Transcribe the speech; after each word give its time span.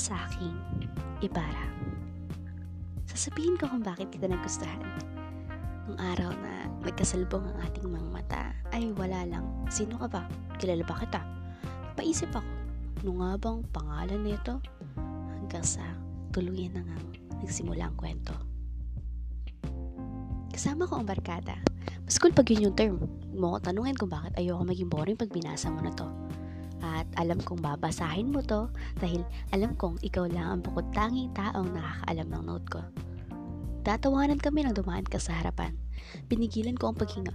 sa 0.00 0.16
aking 0.32 0.56
Ibarra. 1.20 1.68
Sasabihin 3.04 3.60
ko 3.60 3.68
kung 3.68 3.84
bakit 3.84 4.08
kita 4.08 4.24
nagustuhan. 4.24 4.80
Nung 5.84 6.00
araw 6.00 6.32
na 6.40 6.72
nagkasalubong 6.88 7.44
ang 7.44 7.58
ating 7.68 7.84
mga 7.84 8.08
mata, 8.08 8.42
ay 8.72 8.88
wala 8.96 9.28
lang. 9.28 9.44
Sino 9.68 10.00
ka 10.00 10.08
ba? 10.08 10.22
Kilala 10.56 10.80
ba 10.88 10.96
kita? 11.04 11.20
Paisip 12.00 12.32
ako, 12.32 12.48
ano 13.04 13.10
nga 13.20 13.30
bang 13.36 13.58
pangalan 13.76 14.20
nito? 14.24 14.54
Hanggang 15.36 15.66
sa 15.66 15.84
tuluyan 16.32 16.72
na 16.72 16.82
nga 16.86 16.98
nagsimula 17.44 17.92
ang 17.92 17.96
kwento. 18.00 18.32
Kasama 20.48 20.88
ko 20.88 20.96
ang 20.96 21.08
barkada. 21.08 21.60
Mas 22.08 22.16
cool 22.16 22.32
pag 22.32 22.48
yun 22.48 22.72
yung 22.72 22.76
term. 22.76 22.96
Mo 23.36 23.56
ko 23.56 23.58
tanungin 23.60 23.96
kung 24.00 24.08
bakit 24.08 24.32
ayoko 24.40 24.64
maging 24.64 24.88
boring 24.88 25.18
pag 25.20 25.28
binasa 25.28 25.68
mo 25.68 25.84
na 25.84 25.92
to. 25.92 26.08
At 26.80 27.06
alam 27.20 27.40
kong 27.40 27.60
babasahin 27.60 28.32
mo 28.32 28.40
to 28.40 28.72
dahil 28.98 29.24
alam 29.52 29.76
kong 29.76 30.00
ikaw 30.00 30.24
lang 30.28 30.58
ang 30.58 30.60
bukod 30.64 30.88
tanging 30.96 31.32
taong 31.36 31.72
nakakaalam 31.76 32.28
ng 32.32 32.44
note 32.48 32.66
ko. 32.68 32.80
Tatawanan 33.84 34.40
kami 34.40 34.64
nang 34.64 34.76
dumaan 34.76 35.04
ka 35.08 35.16
sa 35.16 35.36
harapan. 35.40 35.72
Binigilan 36.28 36.76
ko 36.76 36.92
ang 36.92 36.98
paghinga. 37.00 37.32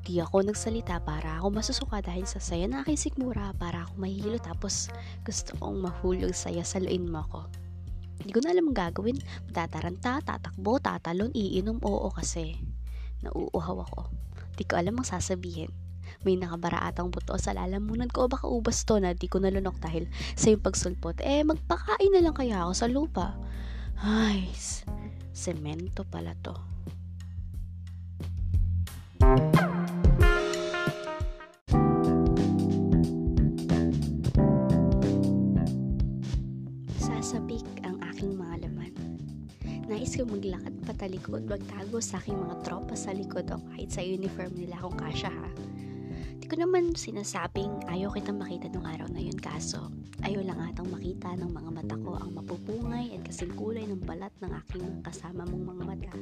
Di 0.00 0.18
ako 0.18 0.48
nagsalita 0.48 1.04
para 1.04 1.38
ako 1.38 1.60
masusuka 1.60 2.00
dahil 2.00 2.24
sa 2.24 2.40
saya 2.42 2.66
na 2.66 2.82
aking 2.82 2.98
sikmura 2.98 3.52
para 3.60 3.86
ako 3.86 4.00
mahilo 4.00 4.38
tapos 4.40 4.88
gusto 5.22 5.54
kong 5.60 5.84
mahulog 5.84 6.32
saya 6.34 6.64
sa 6.64 6.80
luin 6.82 7.06
mo 7.06 7.22
ko. 7.28 7.46
Hindi 8.20 8.32
ko 8.36 8.40
na 8.44 8.52
alam 8.52 8.68
ang 8.68 8.76
gagawin. 8.76 9.16
Tataranta, 9.52 10.20
tatakbo, 10.20 10.76
tatalon, 10.76 11.32
iinom, 11.32 11.80
oo 11.80 12.08
kasi. 12.12 12.60
Nauuhaw 13.24 13.84
ako. 13.88 14.12
Di 14.56 14.64
ko 14.68 14.76
alam 14.76 15.00
ang 15.00 15.08
sasabihin. 15.08 15.72
May 16.20 16.36
nakabara 16.36 16.84
atang 16.84 17.08
buto 17.08 17.32
sa 17.40 17.56
lalamunan 17.56 18.12
ko 18.12 18.24
o 18.24 18.30
baka 18.30 18.44
ubas 18.44 18.84
to 18.84 19.00
na 19.00 19.16
di 19.16 19.24
ko 19.24 19.40
nalunok 19.40 19.80
dahil 19.80 20.04
sa 20.36 20.52
yung 20.52 20.60
pagsulpot. 20.60 21.16
Eh, 21.24 21.40
magpakain 21.48 22.12
na 22.12 22.20
lang 22.20 22.36
kaya 22.36 22.60
ako 22.68 22.72
sa 22.76 22.86
lupa. 22.92 23.40
Ay, 24.04 24.44
semento 25.32 26.04
pala 26.04 26.36
to. 26.44 26.52
Sasabik 37.00 37.64
ang 37.80 37.96
aking 38.12 38.36
mga 38.36 38.68
laman. 38.68 38.92
Nais 39.88 40.12
ko 40.12 40.28
maglakad 40.28 40.76
patalikod, 40.84 41.48
magtago 41.48 41.96
sa 42.04 42.20
aking 42.20 42.36
mga 42.36 42.60
tropa 42.60 42.92
sa 42.92 43.16
likod 43.16 43.48
o 43.52 43.60
kahit 43.72 43.88
sa 43.88 44.04
uniform 44.04 44.52
nila 44.52 44.76
kung 44.84 45.00
kasya 45.00 45.32
ha. 45.32 45.48
Ko 46.50 46.58
naman 46.58 46.98
sinasabing 46.98 47.86
ayaw 47.86 48.10
kitang 48.10 48.42
makita 48.42 48.66
nung 48.74 48.82
araw 48.82 49.06
na 49.06 49.22
yun. 49.22 49.38
Kaso 49.38 49.86
ayaw 50.26 50.42
lang 50.42 50.58
atang 50.58 50.90
makita 50.90 51.38
ng 51.38 51.46
mga 51.46 51.70
mata 51.70 51.94
ko 51.94 52.18
ang 52.18 52.34
mapupungay 52.34 53.14
at 53.14 53.22
kasing 53.22 53.54
kulay 53.54 53.86
ng 53.86 54.02
balat 54.02 54.34
ng 54.42 54.50
aking 54.58 54.98
kasama 55.06 55.46
mong 55.46 55.78
mga 55.78 55.84
mata. 55.86 56.14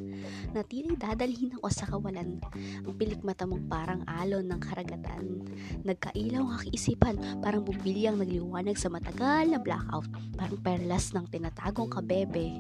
Na 0.53 0.61
tila 0.69 1.01
dadalhin 1.01 1.57
ako 1.57 1.69
sa 1.73 1.89
kawalan. 1.89 2.45
Ang 2.85 2.95
pilik 3.01 3.25
mata 3.25 3.49
mong 3.49 3.73
parang 3.73 4.05
alon 4.05 4.45
ng 4.53 4.61
karagatan. 4.61 5.49
Nagkailaw 5.89 6.45
ang 6.45 6.53
aking 6.61 6.77
isipan. 6.77 7.17
Parang 7.41 7.65
bumili 7.65 8.05
ang 8.05 8.21
nagliwanag 8.21 8.77
sa 8.77 8.93
matagal 8.93 9.49
na 9.49 9.57
blackout. 9.57 10.13
Parang 10.37 10.61
perlas 10.61 11.17
ng 11.17 11.25
tinatagong 11.33 11.89
kabebe 11.89 12.53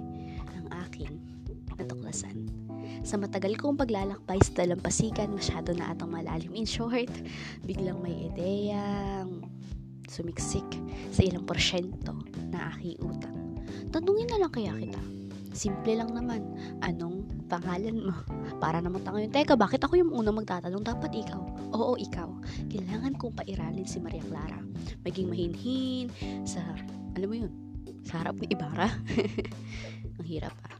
ng 0.56 0.72
aking 0.88 1.20
natuklasan 1.76 2.57
sa 3.08 3.16
matagal 3.16 3.56
kong 3.56 3.80
paglalakbay 3.80 4.36
sa 4.44 4.60
dalampasigan, 4.60 5.32
masyado 5.32 5.72
na 5.72 5.96
atang 5.96 6.12
malalim. 6.12 6.52
In 6.52 6.68
short, 6.68 7.08
biglang 7.64 8.04
may 8.04 8.28
ideyang 8.28 9.48
sumiksik 10.12 10.68
sa 11.08 11.24
ilang 11.24 11.48
porsyento 11.48 12.12
na 12.52 12.68
aking 12.76 13.00
utang. 13.00 13.32
Tanungin 13.88 14.28
na 14.28 14.44
lang 14.44 14.52
kaya 14.52 14.76
kita. 14.76 15.00
Simple 15.56 15.96
lang 15.96 16.12
naman. 16.12 16.44
Anong 16.84 17.24
pangalan 17.48 18.12
mo? 18.12 18.14
Para 18.60 18.84
naman 18.84 19.00
tayo 19.00 19.24
yun. 19.24 19.32
Teka, 19.32 19.56
bakit 19.56 19.80
ako 19.80 19.96
yung 19.96 20.12
unang 20.12 20.36
magtatanong? 20.44 20.84
Dapat 20.84 21.08
ikaw. 21.16 21.40
Oo, 21.72 21.96
ikaw. 21.96 22.28
Kailangan 22.68 23.16
kong 23.16 23.40
pairalin 23.40 23.88
si 23.88 24.04
Maria 24.04 24.20
Clara. 24.28 24.60
Maging 25.08 25.32
mahinhin 25.32 26.12
sa, 26.44 26.60
alam 27.16 27.28
mo 27.32 27.36
yun, 27.40 27.52
sa 28.04 28.20
harap 28.20 28.36
ni 28.36 28.52
Ibarra. 28.52 28.92
Ang 30.20 30.26
hirap 30.28 30.52
ah. 30.68 30.76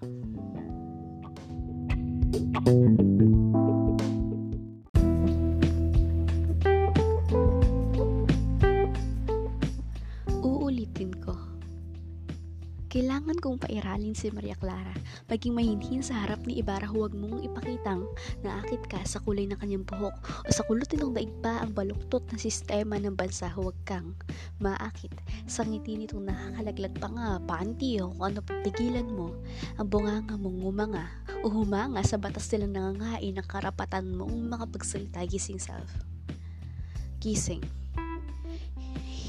Thank 2.39 2.69
you. 2.69 3.08
Si 14.19 14.35
Maria 14.35 14.59
Clara. 14.59 14.91
Maging 15.31 15.55
mahinhin 15.55 16.03
sa 16.03 16.27
harap 16.27 16.43
ni 16.43 16.59
Ibarra 16.59 16.91
huwag 16.91 17.15
mong 17.15 17.47
ipakitang 17.47 18.03
naakit 18.43 18.83
ka 18.91 18.99
sa 19.07 19.23
kulay 19.23 19.47
ng 19.47 19.55
kanyang 19.55 19.87
buhok 19.87 20.19
o 20.43 20.49
sa 20.51 20.67
kulutin 20.67 21.07
ng 21.07 21.15
daig 21.15 21.31
pa 21.39 21.63
ang 21.63 21.71
baluktot 21.71 22.27
na 22.35 22.39
sistema 22.43 22.99
ng 22.99 23.15
bansa 23.15 23.47
huwag 23.55 23.79
kang 23.87 24.19
maakit. 24.59 25.15
Sa 25.47 25.63
ngiti 25.63 25.95
nitong 25.95 26.27
nakakalaglag 26.27 26.99
pa 26.99 27.09
nga, 27.15 27.29
panty 27.47 28.03
o 28.03 28.11
kung 28.11 28.35
ano 28.35 28.43
pigilan 28.67 29.07
mo, 29.07 29.39
ang 29.79 29.87
bunganga 29.87 30.35
mong 30.35 30.59
umanga 30.67 31.07
o 31.41 31.47
humanga 31.47 32.03
sa 32.03 32.19
batas 32.19 32.51
nilang 32.51 32.75
nangangain 32.75 33.39
ng 33.39 33.47
karapatan 33.47 34.19
mong 34.19 34.35
makapagsalita 34.51 35.23
gising 35.31 35.63
self. 35.63 35.87
Gising 37.23 37.78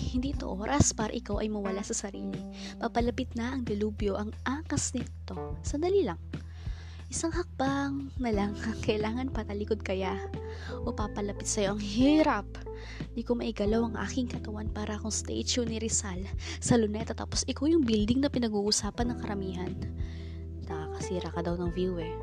hindi 0.10 0.34
ito 0.34 0.50
oras 0.50 0.90
para 0.98 1.14
ikaw 1.14 1.38
ay 1.38 1.54
mawala 1.54 1.86
sa 1.86 1.94
sarili. 1.94 2.42
Papalapit 2.82 3.30
na 3.38 3.54
ang 3.54 3.62
dilubyo, 3.62 4.18
ang 4.18 4.34
angkas 4.50 4.98
nito. 4.98 5.62
Sandali 5.62 6.02
lang. 6.02 6.18
Isang 7.10 7.34
hakbang 7.34 8.14
na 8.22 8.30
lang 8.34 8.58
ang 8.66 8.80
kailangan 8.82 9.30
patalikod 9.30 9.82
kaya 9.86 10.18
o 10.86 10.90
papalapit 10.90 11.46
sa'yo 11.46 11.78
ang 11.78 11.82
hirap. 11.82 12.46
Di 13.14 13.22
ko 13.22 13.38
maigalaw 13.38 13.86
ang 13.86 13.96
aking 14.10 14.30
katawan 14.30 14.70
para 14.74 14.98
akong 14.98 15.14
statue 15.14 15.66
ni 15.66 15.78
Rizal 15.78 16.26
sa 16.58 16.78
luneta 16.78 17.14
tapos 17.14 17.46
ikaw 17.46 17.70
yung 17.70 17.86
building 17.86 18.26
na 18.26 18.30
pinag-uusapan 18.34 19.14
ng 19.14 19.20
karamihan. 19.22 19.74
Nakakasira 20.66 21.30
ka 21.34 21.42
daw 21.46 21.58
ng 21.58 21.72
view 21.74 21.98
eh. 22.02 22.14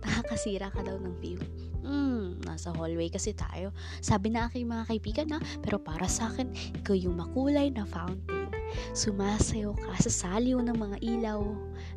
Nakakasira 0.00 0.72
ka 0.72 0.80
daw 0.84 0.96
ng 0.96 1.16
view. 1.20 1.40
Hmm, 1.80 2.36
nasa 2.44 2.72
hallway 2.76 3.08
kasi 3.08 3.32
tayo. 3.32 3.72
Sabi 4.04 4.32
na 4.32 4.48
aking 4.48 4.68
mga 4.68 4.84
kaibigan 4.88 5.28
na, 5.32 5.38
pero 5.64 5.80
para 5.80 6.04
sa 6.08 6.28
akin, 6.28 6.52
ikaw 6.80 6.96
yung 6.96 7.16
makulay 7.16 7.72
na 7.72 7.88
fountain. 7.88 8.48
Sumasayo 8.94 9.74
ka 9.74 9.98
sa 9.98 10.10
saliw 10.10 10.62
ng 10.62 10.76
mga 10.76 10.96
ilaw 11.02 11.42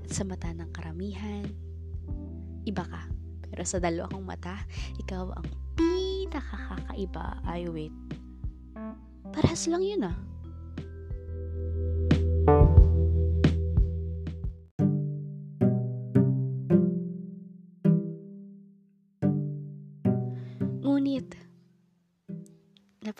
at 0.04 0.10
sa 0.10 0.24
mata 0.26 0.50
ng 0.50 0.70
karamihan. 0.74 1.46
Iba 2.64 2.88
ka, 2.88 3.06
pero 3.54 3.62
sa 3.68 3.78
dalawang 3.78 4.24
mata, 4.26 4.56
ikaw 4.98 5.30
ang 5.36 5.48
pinakakakaiba. 5.78 7.44
Ay, 7.46 7.70
wait. 7.70 7.94
Parehas 9.34 9.66
lang 9.70 9.84
yun 9.84 10.06
ah. 10.10 10.18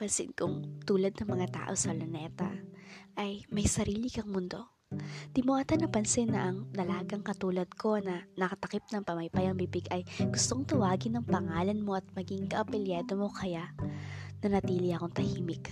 Napansin 0.04 0.36
kong 0.36 0.84
tulad 0.84 1.16
ng 1.16 1.32
mga 1.32 1.48
tao 1.56 1.72
sa 1.80 1.96
luneta 1.96 2.52
ay 3.16 3.48
may 3.48 3.64
sarili 3.64 4.12
kang 4.12 4.28
mundo. 4.28 4.84
Di 5.32 5.40
mo 5.48 5.56
ata 5.56 5.80
napansin 5.80 6.36
na 6.36 6.52
ang 6.52 6.68
dalagang 6.76 7.24
katulad 7.24 7.72
ko 7.72 8.04
na 8.04 8.28
nakatakip 8.36 8.84
ng 8.92 9.08
pamaypayang 9.08 9.56
bibig 9.56 9.88
ay 9.96 10.04
gustong 10.28 10.68
tawagin 10.68 11.16
ng 11.16 11.24
pangalan 11.24 11.80
mo 11.80 11.96
at 11.96 12.04
maging 12.20 12.52
kaapelyado 12.52 13.16
mo 13.16 13.32
kaya 13.32 13.72
nanatili 14.44 14.92
akong 14.92 15.16
tahimik. 15.16 15.72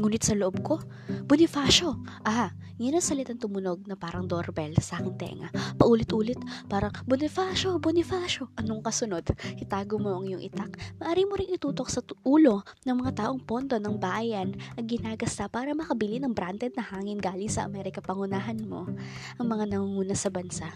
Ngunit 0.00 0.24
sa 0.24 0.32
loob 0.32 0.64
ko, 0.64 0.80
Bonifacio! 1.28 2.00
Aha, 2.24 2.56
yun 2.80 2.96
ang 2.96 3.04
salitang 3.04 3.36
tumunog 3.36 3.84
na 3.84 3.92
parang 3.92 4.24
doorbell 4.24 4.72
sa 4.80 4.96
aking 4.96 5.20
tenga. 5.20 5.52
Paulit-ulit, 5.76 6.40
parang 6.72 6.88
Bonifacio, 7.04 7.76
Bonifacio. 7.76 8.48
Anong 8.56 8.80
kasunod? 8.80 9.28
Itago 9.60 10.00
mo 10.00 10.16
ang 10.16 10.24
iyong 10.24 10.40
itak. 10.40 10.80
Maari 10.96 11.28
mo 11.28 11.36
rin 11.36 11.52
itutok 11.52 11.92
sa 11.92 12.00
ulo 12.24 12.64
ng 12.88 12.96
mga 12.96 13.20
taong 13.20 13.44
pondo 13.44 13.76
ng 13.76 14.00
bayan 14.00 14.56
ang 14.80 14.88
ginagasta 14.88 15.52
para 15.52 15.76
makabili 15.76 16.16
ng 16.16 16.32
branded 16.32 16.72
na 16.72 16.88
hangin 16.88 17.20
galing 17.20 17.52
sa 17.52 17.68
Amerika 17.68 18.00
pangunahan 18.00 18.56
mo. 18.64 18.88
Ang 19.36 19.46
mga 19.52 19.76
nangunguna 19.76 20.16
sa 20.16 20.32
bansa. 20.32 20.72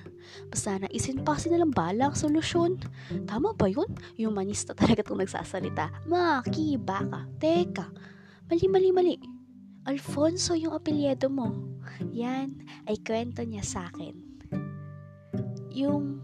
Basta 0.52 0.76
naisin 0.76 1.24
pa 1.24 1.40
kasi 1.40 1.48
nilang 1.48 1.72
balang 1.72 2.12
solusyon. 2.12 2.76
Tama 3.24 3.56
ba 3.56 3.72
yun? 3.72 3.88
Yung 4.20 4.36
manista 4.36 4.76
talaga 4.76 5.00
itong 5.00 5.24
nagsasalita. 5.24 5.88
Maki, 6.04 6.76
baka. 6.76 7.24
Teka, 7.40 7.88
mali, 8.54 8.70
mali, 8.70 8.90
mali. 8.94 9.14
Alfonso 9.90 10.54
yung 10.54 10.78
apelyedo 10.78 11.26
mo. 11.26 11.50
Yan 12.14 12.54
ay 12.86 13.02
kwento 13.02 13.42
niya 13.42 13.66
sa 13.66 13.90
akin. 13.90 14.14
Yung 15.74 16.22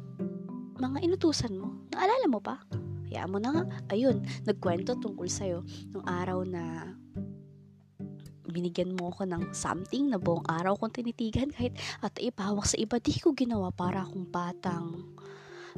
mga 0.79 1.03
inutusan 1.03 1.59
mo, 1.59 1.91
naalala 1.91 2.31
mo 2.31 2.39
pa? 2.39 2.63
Hayaan 3.11 3.35
mo 3.35 3.43
na 3.43 3.51
nga. 3.51 3.65
Ayun, 3.91 4.23
nagkwento 4.47 4.95
tungkol 5.03 5.27
sa'yo 5.27 5.67
nung 5.91 6.07
araw 6.07 6.47
na 6.47 6.95
binigyan 8.47 8.95
mo 8.95 9.11
ako 9.11 9.27
ng 9.27 9.51
something 9.51 10.07
na 10.07 10.23
buong 10.23 10.47
araw 10.47 10.79
kong 10.79 11.03
tinitigan 11.03 11.51
kahit 11.51 11.75
at 11.99 12.15
ipawak 12.23 12.63
sa 12.63 12.79
iba, 12.79 13.03
di 13.03 13.19
ko 13.19 13.35
ginawa 13.35 13.75
para 13.75 14.07
akong 14.07 14.31
batang. 14.31 15.19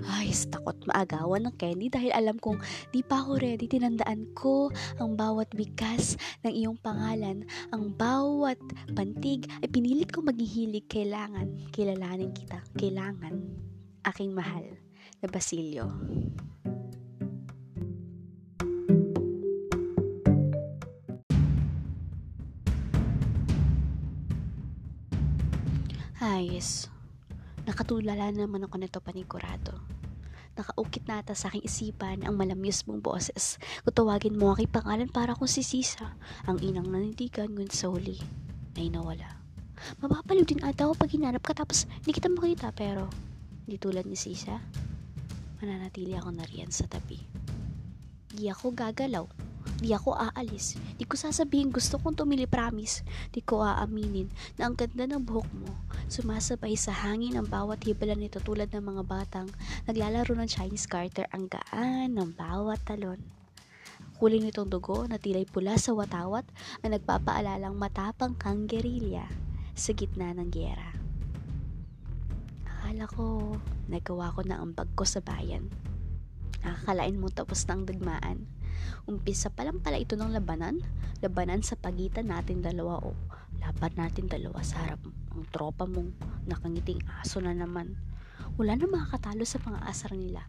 Ay, 0.00 0.32
takot 0.32 0.76
maagawan 0.88 1.44
ng 1.44 1.54
Candy 1.60 1.92
dahil 1.92 2.08
alam 2.16 2.40
kong 2.40 2.56
di 2.88 3.04
pa 3.04 3.20
ako 3.20 3.36
ready. 3.36 3.68
Tinandaan 3.68 4.32
ko 4.32 4.72
ang 4.96 5.20
bawat 5.20 5.52
bigas 5.52 6.16
ng 6.40 6.52
iyong 6.52 6.78
pangalan, 6.80 7.44
ang 7.76 7.92
bawat 7.92 8.56
pantig 8.96 9.44
ay 9.60 9.68
pinilit 9.68 10.08
ko 10.08 10.24
maghihilig. 10.24 10.88
Kailangan, 10.88 11.68
kilalanin 11.76 12.32
kita. 12.32 12.64
Kailangan, 12.80 13.36
aking 14.08 14.32
mahal 14.32 14.64
na 15.20 15.28
Basilio. 15.28 15.92
Ayos. 26.22 26.91
Nakatulala 27.72 28.28
naman 28.36 28.68
ako 28.68 28.76
nito 28.76 29.00
panigurado. 29.00 29.80
Nakaukit 30.60 31.08
na 31.08 31.24
ata 31.24 31.32
sa 31.32 31.48
aking 31.48 31.64
isipan 31.64 32.20
ang 32.20 32.36
malamyos 32.36 32.84
mong 32.84 33.00
boses. 33.00 33.56
Kutawagin 33.88 34.36
mo 34.36 34.52
aking 34.52 34.68
pangalan 34.68 35.08
para 35.08 35.32
kung 35.32 35.48
si 35.48 35.64
Sisa, 35.64 36.12
ang 36.44 36.60
inang 36.60 36.84
nanindigan 36.92 37.48
ngunit 37.48 37.72
sa 37.72 37.88
huli 37.88 38.20
ay 38.76 38.92
nawala. 38.92 39.40
Mapapaliw 40.04 40.44
din 40.44 40.60
ata 40.60 40.84
ako 40.84 41.00
pag 41.00 41.16
hinanap 41.16 41.40
ka 41.40 41.56
tapos 41.56 41.88
hindi 42.04 42.12
kita 42.12 42.28
makita 42.28 42.76
pero 42.76 43.08
hindi 43.64 43.80
tulad 43.80 44.04
ni 44.04 44.20
Sisa. 44.20 44.60
Mananatili 45.64 46.12
ako 46.12 46.28
na 46.28 46.44
riyan 46.44 46.68
sa 46.68 46.84
tabi. 46.84 47.24
Di 48.28 48.52
ako 48.52 48.76
gagalaw 48.76 49.24
Di 49.82 49.90
ako 49.90 50.14
aalis. 50.14 50.78
Di 50.94 51.02
ko 51.02 51.18
sasabihin 51.18 51.74
gusto 51.74 51.98
kong 51.98 52.14
tumili 52.14 52.46
promise. 52.46 53.02
Di 53.34 53.42
ko 53.42 53.66
aaminin 53.66 54.30
na 54.54 54.70
ang 54.70 54.78
ganda 54.78 55.10
ng 55.10 55.26
buhok 55.26 55.50
mo. 55.58 55.74
Sumasabay 56.06 56.78
sa 56.78 56.94
hangin 56.94 57.34
ang 57.34 57.50
bawat 57.50 57.82
hibala 57.82 58.14
nito 58.14 58.38
tulad 58.38 58.70
ng 58.70 58.78
mga 58.78 59.02
batang 59.02 59.50
naglalaro 59.90 60.38
ng 60.38 60.46
Chinese 60.46 60.86
garter 60.86 61.26
ang 61.34 61.50
gaan 61.50 62.14
ng 62.14 62.30
bawat 62.38 62.78
talon. 62.86 63.18
Kulay 64.22 64.38
nitong 64.38 64.70
dugo 64.70 65.02
na 65.10 65.18
tilay 65.18 65.42
pula 65.42 65.74
sa 65.74 65.90
watawat 65.98 66.46
ang 66.86 66.94
nagpapaalalang 66.94 67.74
matapang 67.74 68.38
kang 68.38 68.70
gerilya 68.70 69.26
sa 69.74 69.90
gitna 69.98 70.30
ng 70.30 70.46
gyera. 70.46 70.94
Akala 72.70 73.10
ko, 73.10 73.58
nagawa 73.90 74.30
ko 74.30 74.46
na 74.46 74.62
ang 74.62 74.78
bag 74.78 74.94
ko 74.94 75.02
sa 75.02 75.18
bayan. 75.18 75.66
Nakakalain 76.62 77.18
mo 77.18 77.34
tapos 77.34 77.66
ng 77.66 77.82
dagmaan 77.82 78.46
Umpisa 79.08 79.50
pa 79.50 79.66
lang 79.66 79.82
pala 79.82 79.98
ito 79.98 80.14
ng 80.14 80.32
labanan. 80.32 80.82
Labanan 81.24 81.62
sa 81.62 81.78
pagitan 81.78 82.30
natin 82.30 82.62
dalawa 82.62 82.98
o 83.02 83.14
laban 83.62 83.94
natin 83.94 84.26
dalawa 84.26 84.58
sa 84.66 84.82
harap 84.82 85.00
ang 85.32 85.44
tropa 85.54 85.86
mong 85.86 86.12
nakangiting 86.50 87.00
aso 87.22 87.38
na 87.38 87.54
naman. 87.54 87.94
Wala 88.60 88.76
na 88.76 88.84
makakatalo 88.84 89.48
sa 89.48 89.56
mga 89.64 89.80
asar 89.88 90.12
nila. 90.12 90.44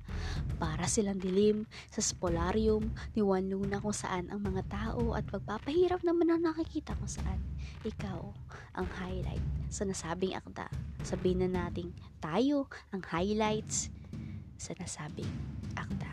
Para 0.59 0.89
silang 0.91 1.23
dilim 1.23 1.63
sa 1.87 2.03
spolarium 2.03 2.91
ni 3.15 3.23
Juan 3.23 3.47
Luna 3.47 3.79
kung 3.79 3.95
saan 3.95 4.27
ang 4.27 4.43
mga 4.43 4.67
tao 4.67 5.15
at 5.15 5.23
pagpapahirap 5.29 6.03
naman 6.03 6.27
ang 6.27 6.43
nakikita 6.43 6.99
kung 6.99 7.07
saan 7.07 7.39
ikaw 7.87 8.35
ang 8.75 8.87
highlight 8.99 9.43
sa 9.71 9.87
nasabing 9.87 10.35
akda. 10.35 10.67
Sabihin 11.05 11.47
na 11.47 11.67
nating 11.67 11.95
tayo 12.19 12.67
ang 12.91 13.03
highlights 13.07 13.87
sa 14.59 14.75
nasabing 14.75 15.29
akda. 15.75 16.12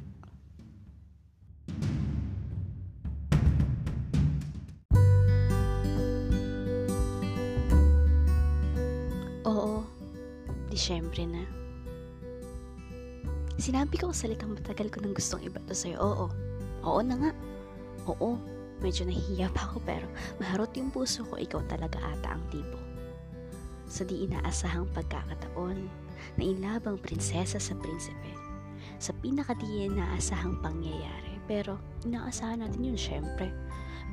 Disyembre 10.80 11.28
na. 11.28 11.44
Sinabi 13.60 14.00
ko 14.00 14.16
sa 14.16 14.24
salitang 14.24 14.56
matagal 14.56 14.88
ko 14.88 15.04
nang 15.04 15.12
gustong 15.12 15.44
ibato 15.44 15.76
sa'yo. 15.76 16.00
Oo, 16.00 16.26
oo 16.88 17.00
na 17.04 17.20
nga. 17.20 17.30
Oo, 18.08 18.40
medyo 18.80 19.04
nahihiya 19.04 19.52
pa 19.52 19.68
ako 19.68 19.84
pero 19.84 20.08
maharot 20.40 20.72
yung 20.80 20.88
puso 20.88 21.20
ko, 21.28 21.36
ikaw 21.36 21.60
talaga 21.68 22.00
ata 22.00 22.32
ang 22.32 22.40
tipo. 22.48 22.80
Sa 23.92 24.08
di 24.08 24.24
inaasahang 24.24 24.88
pagkakataon 24.96 25.84
na 26.40 26.42
inlabang 26.48 26.96
prinsesa 26.96 27.60
sa 27.60 27.76
prinsipe. 27.76 28.32
Sa 28.96 29.12
pinaka 29.20 29.52
di 29.60 29.84
inaasahang 29.84 30.64
pangyayari. 30.64 31.36
Pero 31.44 31.76
inaasahan 32.08 32.64
natin 32.64 32.88
yun 32.88 32.96
syempre. 32.96 33.52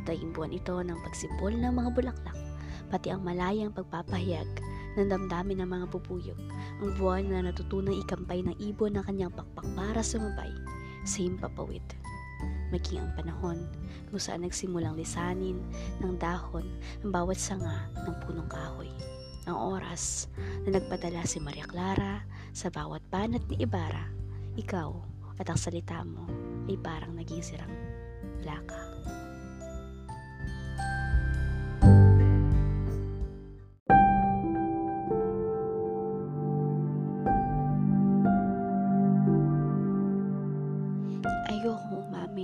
Dahil 0.03 0.35
buwan 0.35 0.51
ito 0.51 0.75
ng 0.75 0.99
pagsipol 0.99 1.55
ng 1.55 1.71
mga 1.71 1.95
bulaklak, 1.95 2.35
pati 2.91 3.07
ang 3.15 3.23
malayang 3.23 3.71
pagpapahayag 3.71 4.66
ng 4.97 5.07
damdamin 5.07 5.61
ng 5.61 5.69
mga 5.69 5.85
pupuyok. 5.93 6.39
Ang 6.81 6.91
buwan 6.97 7.29
na 7.29 7.47
natutunang 7.47 7.95
ikampay 8.01 8.41
ng 8.41 8.57
ibon 8.57 8.97
ng 8.97 9.05
kanyang 9.05 9.31
pakpak 9.31 9.69
para 9.77 10.01
sumabay 10.01 10.49
sa 11.05 11.21
himpapawid. 11.21 11.85
Maging 12.73 12.99
ang 12.99 13.13
panahon 13.15 13.59
kung 14.11 14.19
saan 14.19 14.43
nagsimulang 14.43 14.97
lisanin 14.97 15.61
ng 16.03 16.13
dahon 16.19 16.67
ng 17.05 17.11
bawat 17.13 17.37
sanga 17.37 17.87
ng 18.03 18.15
punong 18.25 18.49
kahoy. 18.49 18.91
Ang 19.47 19.55
oras 19.55 20.27
na 20.67 20.75
nagpadala 20.75 21.23
si 21.23 21.39
Maria 21.39 21.63
Clara 21.63 22.27
sa 22.51 22.67
bawat 22.67 22.99
banat 23.07 23.45
ni 23.47 23.63
Ibarra, 23.63 24.11
ikaw 24.59 24.91
at 25.39 25.47
ang 25.47 25.55
salita 25.55 26.03
mo 26.03 26.27
ay 26.67 26.75
parang 26.75 27.15
naging 27.15 27.39
sirang 27.39 27.71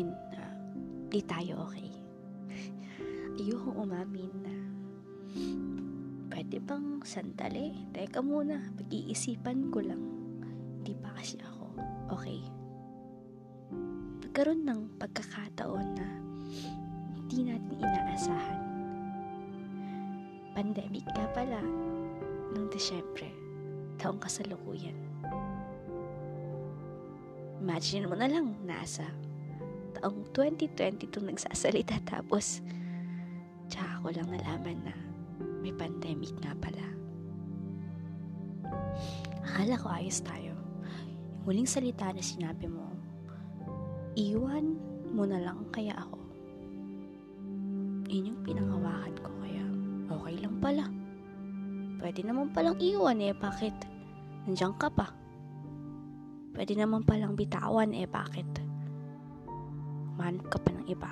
laka. 0.01 0.49
di 1.13 1.21
tayo 1.21 1.69
okay. 1.69 1.93
Ayoko 3.37 3.77
umamin 3.77 4.33
na 4.41 4.55
pwede 6.33 6.57
bang 6.57 6.97
sandali? 7.05 7.85
Teka 7.93 8.25
muna, 8.25 8.73
pag-iisipan 8.73 9.69
ko 9.69 9.85
lang. 9.85 10.01
Di 10.81 10.97
pa 10.97 11.13
kasi 11.13 11.37
ako 11.45 11.77
okay. 12.09 12.41
Pagkaroon 14.25 14.65
ng 14.65 14.97
pagkakataon 14.97 15.87
na 15.93 16.07
hindi 17.13 17.45
natin 17.45 17.77
inaasahan. 17.77 18.61
Pandemic 20.57 21.05
ka 21.13 21.25
pala 21.37 21.61
noong 22.53 22.69
Desyembre, 22.73 23.29
taong 24.01 24.17
kasalukuyan. 24.17 24.97
Imagine 27.61 28.09
mo 28.09 28.17
na 28.17 28.25
lang, 28.29 28.57
nasa 28.65 29.05
taong 29.99 30.25
2022 30.33 31.29
nagsasalita 31.29 32.01
tapos 32.05 32.61
tsaka 33.69 34.01
ko 34.01 34.07
lang 34.13 34.29
nalaman 34.29 34.77
na 34.85 34.95
may 35.63 35.71
pandemic 35.71 36.35
nga 36.43 36.51
pala. 36.59 36.85
Akala 39.43 39.79
ko 39.79 39.87
ayos 39.91 40.19
tayo. 40.23 40.51
Yung 40.51 41.43
huling 41.47 41.67
salita 41.67 42.11
na 42.11 42.23
sinabi 42.23 42.67
mo, 42.67 42.83
iwan 44.19 44.75
mo 45.13 45.23
na 45.23 45.39
lang 45.39 45.63
kaya 45.71 45.95
ako. 45.95 46.19
Yun 48.11 48.29
yung 48.33 48.41
pinangawakan 48.43 49.15
ko 49.23 49.31
kaya 49.39 49.63
okay 50.11 50.35
lang 50.43 50.55
pala. 50.59 50.85
Pwede 52.03 52.19
naman 52.27 52.51
palang 52.51 52.75
iwan 52.83 53.23
eh, 53.23 53.31
bakit? 53.31 53.73
Nandiyan 54.43 54.75
ka 54.75 54.91
pa. 54.91 55.07
Pwede 56.51 56.75
naman 56.75 57.07
palang 57.07 57.39
bitawan 57.39 57.95
eh, 57.95 58.03
bakit? 58.03 58.45
Manap 60.17 60.45
ka 60.49 60.57
pa 60.61 60.69
ng 60.73 60.85
iba. 60.89 61.11